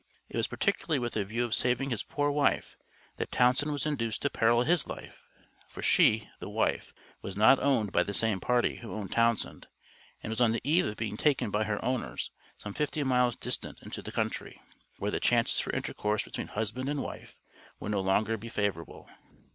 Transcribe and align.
It 0.29 0.35
was 0.37 0.47
particularly 0.47 0.97
with 0.97 1.15
a 1.15 1.23
view 1.23 1.45
of 1.45 1.53
saving 1.53 1.91
his 1.91 2.01
poor 2.01 2.31
wife 2.31 2.75
that 3.17 3.29
Townsend 3.31 3.71
was 3.71 3.85
induced 3.85 4.23
to 4.23 4.31
peril 4.31 4.63
his 4.63 4.87
life, 4.87 5.27
for 5.67 5.83
she 5.83 6.27
(the 6.39 6.49
wife) 6.49 6.91
was 7.21 7.37
not 7.37 7.59
owned 7.59 7.91
by 7.91 8.01
the 8.01 8.11
same 8.11 8.39
party 8.39 8.77
who 8.77 8.95
owned 8.95 9.11
Townsend, 9.11 9.67
and 10.23 10.31
was 10.31 10.41
on 10.41 10.53
the 10.53 10.61
eve 10.63 10.87
of 10.87 10.97
being 10.97 11.17
taken 11.17 11.51
by 11.51 11.65
her 11.65 11.79
owners 11.85 12.31
some 12.57 12.73
fifty 12.73 13.03
miles 13.03 13.35
distant 13.35 13.79
into 13.83 14.01
the 14.01 14.11
country, 14.11 14.59
where 14.97 15.11
the 15.11 15.19
chances 15.19 15.59
for 15.59 15.71
intercourse 15.71 16.23
between 16.23 16.47
husband 16.47 16.89
and 16.89 17.03
wife 17.03 17.35
would 17.79 17.91
no 17.91 18.01
longer 18.01 18.37
be 18.37 18.49
favorable. 18.49 19.07